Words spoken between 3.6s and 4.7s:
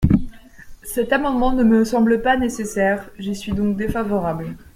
défavorable.